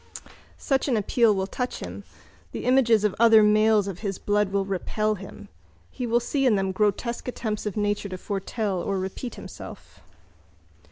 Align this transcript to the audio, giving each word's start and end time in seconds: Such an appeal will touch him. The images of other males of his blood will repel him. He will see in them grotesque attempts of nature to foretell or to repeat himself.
Such 0.57 0.87
an 0.87 0.97
appeal 0.97 1.35
will 1.35 1.45
touch 1.45 1.79
him. 1.79 2.03
The 2.53 2.65
images 2.65 3.03
of 3.03 3.13
other 3.19 3.43
males 3.43 3.87
of 3.87 3.99
his 3.99 4.17
blood 4.17 4.51
will 4.51 4.65
repel 4.65 5.13
him. 5.13 5.47
He 5.91 6.07
will 6.07 6.19
see 6.19 6.47
in 6.47 6.55
them 6.55 6.71
grotesque 6.71 7.27
attempts 7.27 7.67
of 7.67 7.77
nature 7.77 8.09
to 8.09 8.17
foretell 8.17 8.81
or 8.81 8.95
to 8.95 8.99
repeat 8.99 9.35
himself. 9.35 9.99